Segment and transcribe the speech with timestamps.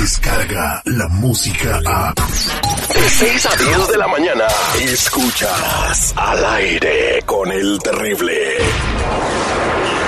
[0.00, 2.14] música, la música a...
[2.14, 4.46] De 6 a 10 de la mañana,
[4.80, 8.56] escuchas al aire con el terrible.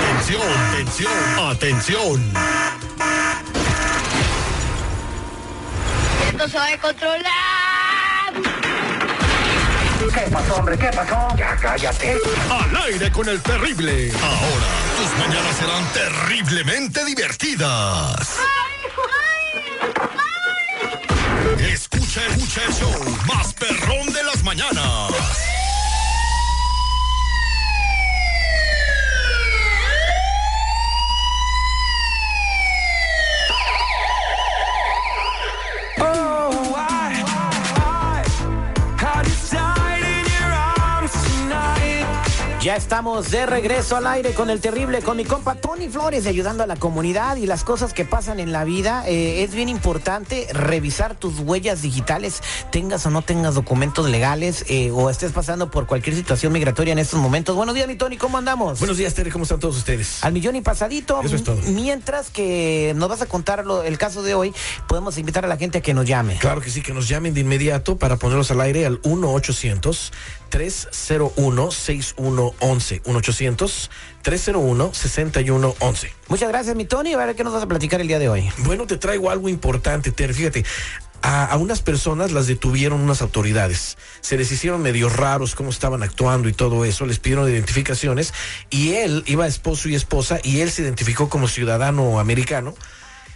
[0.08, 1.12] Atención, atención,
[1.50, 2.32] atención.
[6.30, 8.32] Esto se va a controlar.
[10.14, 10.78] ¿Qué pasó, hombre?
[10.78, 11.36] ¿Qué pasó?
[11.36, 12.16] Ya cállate.
[12.50, 14.10] Al aire con el terrible.
[14.22, 14.66] Ahora,
[14.96, 18.38] tus mañanas serán terriblemente divertidas.
[22.12, 25.51] Escucha, escucha el show más perrón de las mañanas.
[42.62, 46.62] Ya estamos de regreso al aire con el terrible, con mi compa Tony Flores, ayudando
[46.62, 49.02] a la comunidad y las cosas que pasan en la vida.
[49.08, 54.92] Eh, es bien importante revisar tus huellas digitales, tengas o no tengas documentos legales eh,
[54.92, 57.56] o estés pasando por cualquier situación migratoria en estos momentos.
[57.56, 58.78] Buenos días, mi Tony, ¿cómo andamos?
[58.78, 60.22] Buenos días, Terry, ¿cómo están todos ustedes?
[60.22, 61.20] Al millón y pasadito.
[61.24, 61.58] Eso es todo.
[61.66, 64.54] Mientras que nos vas a contar lo- el caso de hoy,
[64.86, 66.38] podemos invitar a la gente a que nos llame.
[66.38, 69.00] Claro que sí, que nos llamen de inmediato para ponerlos al aire al
[72.60, 73.90] 1-800-301-6111.
[74.22, 76.10] 1-800-301-6111.
[76.28, 77.14] Muchas gracias, mi Tony.
[77.14, 78.50] A ver qué nos vas a platicar el día de hoy.
[78.58, 80.32] Bueno, te traigo algo importante, Ter.
[80.34, 80.64] Fíjate,
[81.22, 83.96] a, a unas personas las detuvieron unas autoridades.
[84.20, 87.06] Se les hicieron medio raros cómo estaban actuando y todo eso.
[87.06, 88.32] Les pidieron identificaciones
[88.70, 92.74] y él iba esposo y esposa y él se identificó como ciudadano americano.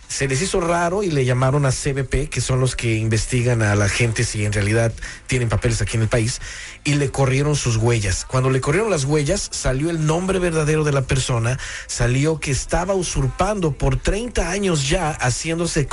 [0.08, 3.74] Se les hizo raro y le llamaron a CBP, que son los que investigan a
[3.74, 4.92] la gente si en realidad
[5.26, 6.40] tienen papeles aquí en el país,
[6.84, 8.24] y le corrieron sus huellas.
[8.24, 12.94] Cuando le corrieron las huellas, salió el nombre verdadero de la persona, salió que estaba
[12.94, 15.88] usurpando por 30 años ya, haciéndose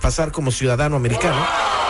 [0.00, 1.46] pasar como ciudadano americano,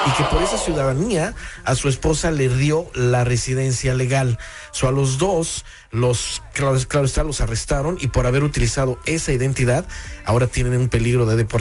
[0.06, 4.38] y que por esa ciudadanía a su esposa le dio la residencia legal.
[4.72, 9.32] So, a los dos, los, claro, claro está, los arrestaron y por haber utilizado esa
[9.32, 9.86] identidad,
[10.25, 11.59] ahora tienen un peligro de deportación.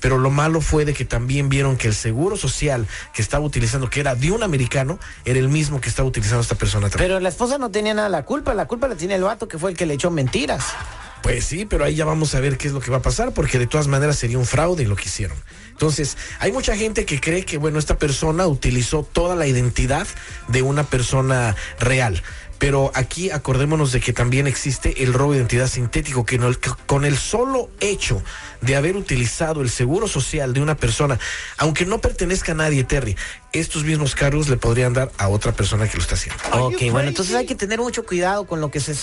[0.00, 3.90] Pero lo malo fue de que también vieron que el seguro social que estaba utilizando,
[3.90, 6.88] que era de un americano, era el mismo que estaba utilizando esta persona.
[6.88, 7.08] también.
[7.08, 9.58] Pero la esposa no tenía nada la culpa, la culpa la tiene el vato que
[9.58, 10.64] fue el que le echó mentiras.
[11.22, 13.32] Pues sí, pero ahí ya vamos a ver qué es lo que va a pasar,
[13.32, 15.38] porque de todas maneras sería un fraude lo que hicieron.
[15.70, 20.06] Entonces, hay mucha gente que cree que, bueno, esta persona utilizó toda la identidad
[20.48, 22.22] de una persona real.
[22.64, 26.50] Pero aquí acordémonos de que también existe el robo de identidad sintético, que no-
[26.86, 28.22] con el solo hecho
[28.62, 31.18] de haber utilizado el seguro social de una persona,
[31.58, 33.16] aunque no pertenezca a nadie, Terry,
[33.54, 36.42] estos mismos cargos le podrían dar a otra persona que lo está haciendo.
[36.52, 38.94] Ok, bueno, entonces hay que tener mucho cuidado con lo que se,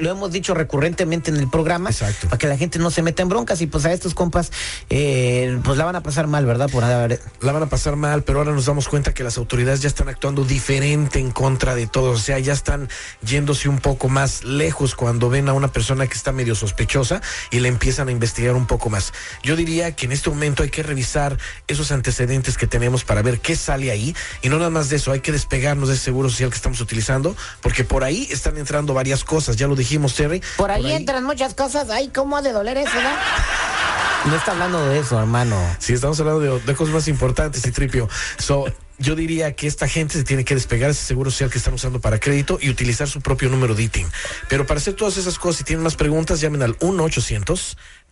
[0.00, 2.28] lo hemos dicho recurrentemente en el programa, Exacto.
[2.28, 4.52] para que la gente no se meta en broncas y pues a estos compas,
[4.90, 6.70] eh, pues la van a pasar mal, ¿verdad?
[6.70, 9.82] Por haber, la van a pasar mal, pero ahora nos damos cuenta que las autoridades
[9.82, 12.88] ya están actuando diferente en contra de todos, o sea, ya están
[13.22, 17.58] yéndose un poco más lejos cuando ven a una persona que está medio sospechosa y
[17.60, 19.12] le empiezan a investigar un poco más.
[19.42, 23.40] Yo diría que en este momento hay que revisar esos antecedentes que tenemos para ver
[23.40, 26.28] qué sale ahí y no nada más de eso, hay que despegarnos de ese seguro
[26.28, 30.42] social que estamos utilizando porque por ahí están entrando varias cosas, ya lo dijimos, Terry.
[30.56, 34.30] Por ahí, entran muchas cosas, ay, ¿cómo ha de doler eso, no?
[34.30, 35.56] No está hablando de eso, hermano.
[35.78, 38.08] Sí, estamos hablando de, de cosas más importantes y tripio.
[38.38, 38.64] So,
[38.98, 41.74] yo diría que esta gente se tiene que despegar de ese seguro social que están
[41.74, 44.06] usando para crédito y utilizar su propio número de ITIN.
[44.48, 46.76] Pero para hacer todas esas cosas, si tienen más preguntas, llamen al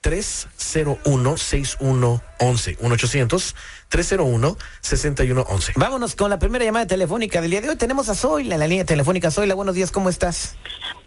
[0.05, 2.21] 1-800.
[2.39, 2.79] 301-6111.
[2.79, 5.73] 1-800-301-6111.
[5.77, 7.77] Vámonos con la primera llamada telefónica del día de hoy.
[7.77, 9.31] Tenemos a Zoila en la línea telefónica.
[9.31, 10.57] Zoila, buenos días, ¿cómo estás?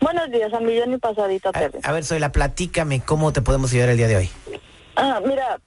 [0.02, 3.90] Buenos días, a millón y pasadito, A, a ver, Zoila, platícame cómo te podemos ayudar
[3.90, 4.30] el día de hoy.
[4.96, 5.60] Ah, mira,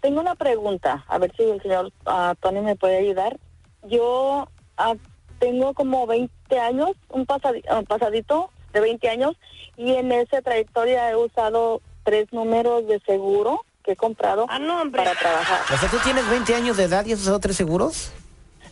[0.00, 3.38] tengo una pregunta, a ver si el señor ah, Tony me puede ayudar.
[3.86, 4.94] Yo ah,
[5.38, 9.36] tengo como 20 años, un pasadi- ah, pasadito de 20 años,
[9.76, 15.60] y en esa trayectoria he usado tres números de seguro que he comprado para trabajar.
[15.74, 18.10] O sea, ¿tú tienes 20 años de edad y has usado tres seguros?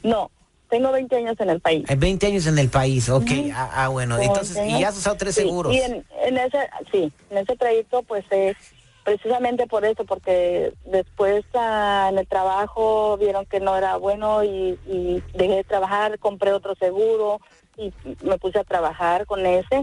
[0.03, 0.31] No,
[0.71, 1.85] tengo 20 años en el país.
[1.87, 3.31] Hay 20 años en el país, ok.
[3.53, 5.75] Ah, ah, bueno, entonces, tengo- y has usado tres sí, seguros.
[5.75, 6.59] Y en, en ese,
[6.91, 8.57] sí, en ese trayecto, pues es
[9.05, 14.79] precisamente por eso, porque después ah, en el trabajo vieron que no era bueno y,
[14.87, 17.39] y dejé de trabajar, compré otro seguro
[17.77, 17.93] y
[18.25, 19.83] me puse a trabajar con ese,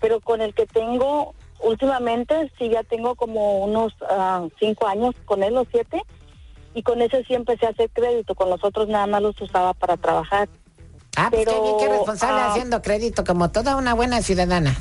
[0.00, 5.42] pero con el que tengo últimamente, sí ya tengo como unos ah, cinco años con
[5.42, 6.02] él o siete,
[6.74, 9.74] y con ese sí empecé a hacer crédito, con los otros nada más los usaba
[9.74, 10.48] para trabajar.
[11.16, 14.76] ah, pues qué pero, bien, qué responsable ah, haciendo crédito, como toda una buena ciudadana.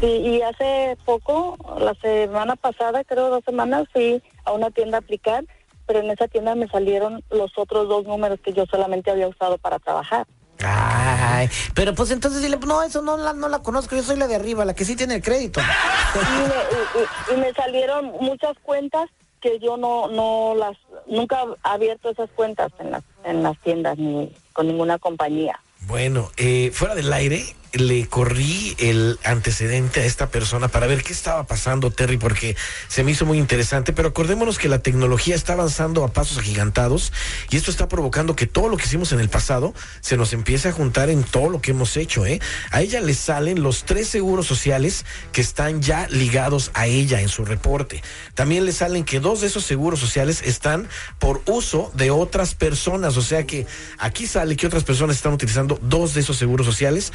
[0.00, 5.00] Sí, y hace poco, la semana pasada, creo dos semanas, fui a una tienda a
[5.00, 5.44] aplicar
[5.88, 9.56] pero en esa tienda me salieron los otros dos números que yo solamente había usado
[9.56, 10.26] para trabajar.
[10.64, 14.26] Ay, pero pues entonces dile, no, eso no la, no la conozco, yo soy la
[14.26, 15.60] de arriba, la que sí tiene el crédito.
[15.60, 19.08] Y me, y- me salieron muchas cuentas
[19.40, 20.76] que yo no no las
[21.06, 25.60] nunca he abierto esas cuentas en las en las tiendas ni con ninguna compañía.
[25.82, 31.12] Bueno, eh, fuera del aire, le corrí el antecedente a esta persona para ver qué
[31.12, 32.56] estaba pasando, Terry, porque
[32.88, 37.12] se me hizo muy interesante, pero acordémonos que la tecnología está avanzando a pasos agigantados
[37.50, 40.68] y esto está provocando que todo lo que hicimos en el pasado se nos empiece
[40.68, 42.40] a juntar en todo lo que hemos hecho, ¿eh?
[42.70, 47.28] A ella le salen los tres seguros sociales que están ya ligados a ella en
[47.28, 48.02] su reporte.
[48.34, 50.88] También le salen que dos de esos seguros sociales están
[51.18, 53.66] por uso de otras personas, o sea que
[53.98, 57.12] aquí sale que otras personas están utilizando dos de esos seguros sociales.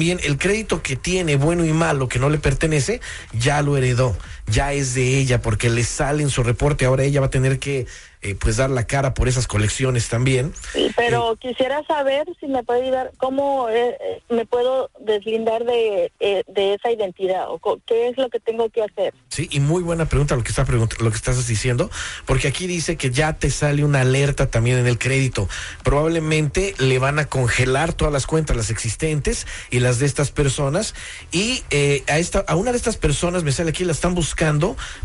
[0.00, 3.00] El crédito que tiene, bueno y malo, que no le pertenece,
[3.32, 4.16] ya lo heredó,
[4.46, 6.84] ya es de ella, porque le sale en su reporte.
[6.84, 7.86] Ahora ella va a tener que,
[8.22, 10.52] eh, pues, dar la cara por esas colecciones también.
[10.72, 16.12] Sí, pero quisiera saber si me puede ayudar, cómo eh, eh, me puedo deslindar de,
[16.20, 19.14] eh, de esa identidad o qué es lo que tengo que hacer.
[19.28, 21.90] Sí, y muy buena pregunta lo que está lo que estás diciendo,
[22.24, 25.48] porque aquí dice que ya te sale una alerta también en el crédito.
[25.82, 30.94] Probablemente le van a congelar todas las cuentas, las existentes y las de estas personas.
[31.32, 34.35] Y eh, a esta, a una de estas personas me sale aquí la están buscando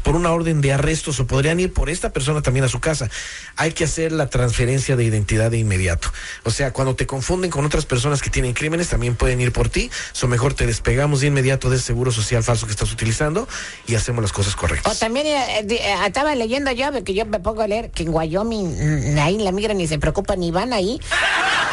[0.04, 3.10] por una orden de arrestos o podrían ir por esta persona también a su casa.
[3.56, 6.12] Hay que hacer la transferencia de identidad de inmediato.
[6.44, 9.70] O sea, cuando te confunden con otras personas que tienen crímenes, también pueden ir por
[9.70, 9.90] ti.
[10.22, 13.48] O mejor te despegamos de inmediato del seguro social falso que estás utilizando
[13.88, 15.00] y hacemos las cosas O correctas.
[15.00, 18.10] también eh, eh, eh, estaba leyendo yo, que yo me pongo a leer, que en
[18.14, 21.00] Wyoming mm, ahí la migran ni se preocupan ni van ahí.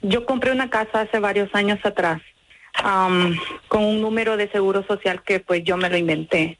[0.07, 2.21] yo compré una casa hace varios años atrás
[2.73, 3.37] am,
[3.67, 6.57] con un número de seguro social que pues yo me lo inventé.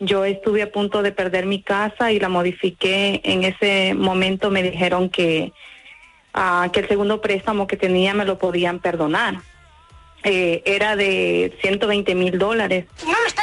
[0.00, 3.20] Yo estuve a punto de perder mi casa y la modifiqué.
[3.24, 5.52] En ese momento me dijeron que,
[6.34, 9.40] ah, que el segundo préstamo que tenía me lo podían perdonar.
[10.22, 12.86] Eh, era de 120 mil dólares.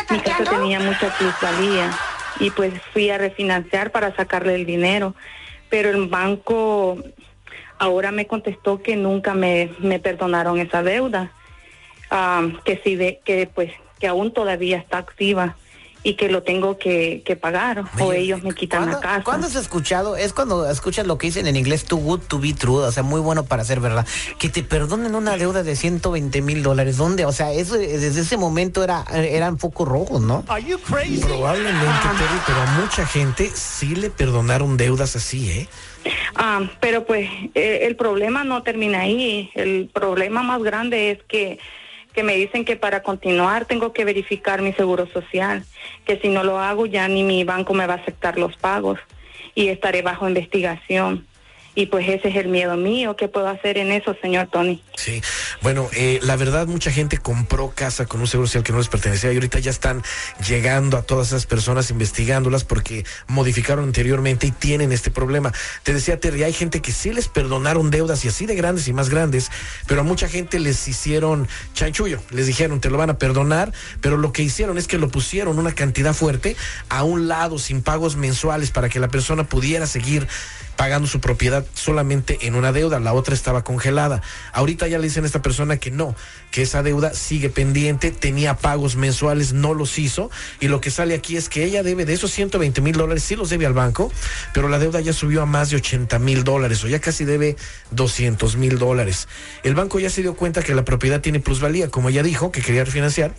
[0.09, 1.91] Mi casa tenía mucha plusvalía
[2.39, 5.13] y pues fui a refinanciar para sacarle el dinero.
[5.69, 7.03] Pero el banco
[7.79, 11.31] ahora me contestó que nunca me, me perdonaron esa deuda,
[12.11, 15.55] Ah, que sí de, que pues que aún todavía está activa
[16.05, 19.23] y que lo tengo que, que pagar o ellos me quitan ¿cuándo- la casa.
[19.23, 20.15] ¿Cuándo has escuchado?
[20.15, 23.01] Es cuando escuchas lo que dicen en inglés, too good to be true, o sea,
[23.01, 24.05] muy bueno para ser verdad.
[24.37, 26.97] Que te perdonen una deuda de 120 mil dólares.
[26.97, 27.25] ¿Dónde?
[27.25, 30.45] O sea, eso desde ese momento era, eran focos rojos, ¿no?
[30.45, 31.85] Probablemente,
[32.17, 35.67] Terry, pero a mucha gente sí le perdonaron deudas así, ¿eh?
[36.35, 39.49] Ah, pero pues eh, el problema no termina ahí.
[39.55, 41.57] El problema más grande es que,
[42.15, 45.63] que me dicen que para continuar tengo que verificar mi seguro social,
[46.05, 48.97] que si no lo hago ya ni mi banco me va a aceptar los pagos
[49.53, 51.27] y estaré bajo investigación.
[51.75, 53.17] Y pues ese es el miedo mío.
[53.17, 54.81] ¿Qué puedo hacer en eso, señor Tony?
[54.95, 55.21] Sí,
[55.61, 58.87] bueno, eh, la verdad mucha gente compró casa con un seguro social que no les
[58.87, 60.01] pertenecía y ahorita ya están
[60.47, 65.51] llegando a todas esas personas investigándolas porque modificaron anteriormente y tienen este problema.
[65.83, 68.93] Te decía Terry, hay gente que sí les perdonaron deudas y así de grandes y
[68.93, 69.51] más grandes,
[69.85, 74.15] pero a mucha gente les hicieron chanchullo, les dijeron te lo van a perdonar, pero
[74.15, 76.55] lo que hicieron es que lo pusieron una cantidad fuerte
[76.87, 80.27] a un lado sin pagos mensuales para que la persona pudiera seguir
[80.75, 84.21] pagando su propiedad solamente en una deuda, la otra estaba congelada.
[84.53, 86.15] Ahorita ya le dicen a esta persona que no,
[86.51, 90.29] que esa deuda sigue pendiente, tenía pagos mensuales, no los hizo,
[90.59, 93.35] y lo que sale aquí es que ella debe de esos 120 mil dólares, sí
[93.35, 94.11] los debe al banco,
[94.53, 97.55] pero la deuda ya subió a más de 80 mil dólares, o ya casi debe
[97.91, 99.27] 200 mil dólares.
[99.63, 102.61] El banco ya se dio cuenta que la propiedad tiene plusvalía, como ella dijo, que
[102.61, 103.33] quería refinanciar,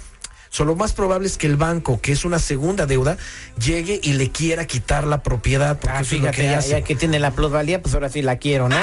[0.51, 3.17] So, lo más probable es que el banco, que es una segunda deuda,
[3.63, 5.79] llegue y le quiera quitar la propiedad.
[5.79, 8.77] Porque Ah, fíjate, que ya, que tiene la plusvalía, pues ahora sí la quiero, ¿no?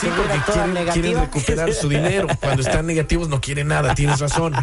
[0.00, 2.26] Sí, porque quieren, quieren recuperar su dinero.
[2.40, 4.54] Cuando están negativos no quieren nada, tienes razón.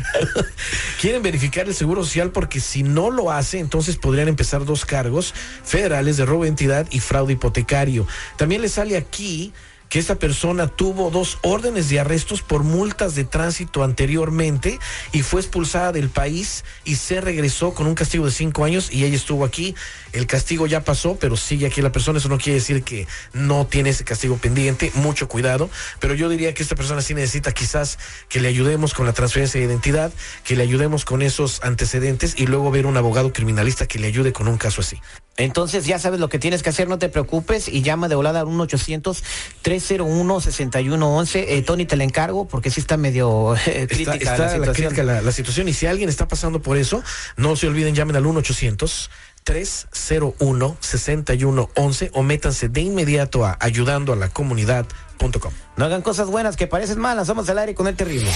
[1.02, 5.34] quieren verificar el seguro social porque si no lo hace, entonces podrían empezar dos cargos
[5.64, 8.08] federales de robo de entidad y fraude hipotecario.
[8.38, 9.54] También le sale aquí
[9.92, 14.80] que esta persona tuvo dos órdenes de arrestos por multas de tránsito anteriormente
[15.12, 19.04] y fue expulsada del país y se regresó con un castigo de cinco años y
[19.04, 19.76] ella estuvo aquí.
[20.14, 22.20] El castigo ya pasó, pero sigue aquí la persona.
[22.20, 24.94] Eso no quiere decir que no tiene ese castigo pendiente.
[24.96, 25.70] Mucho cuidado.
[26.00, 29.60] Pero yo diría que esta persona sí necesita quizás que le ayudemos con la transferencia
[29.60, 30.14] de identidad,
[30.46, 34.32] que le ayudemos con esos antecedentes y luego ver un abogado criminalista que le ayude
[34.32, 35.02] con un caso así.
[35.44, 38.40] Entonces ya sabes lo que tienes que hacer, no te preocupes y llama de volada
[38.42, 41.46] al 1-800-301-6111.
[41.48, 44.74] Eh, Tony, te le encargo porque sí está medio eh, crítica, está, la, la, situación.
[44.74, 47.04] crítica la, la situación y si alguien está pasando por eso,
[47.38, 49.10] no se olviden, llamen al 1 800
[49.44, 55.52] 301 6111 o métanse de inmediato a ayudando a la comunidad.com.
[55.78, 58.30] No hagan cosas buenas que parecen malas, somos al aire con el terrible.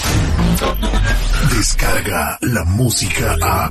[1.56, 3.70] Descarga la música a.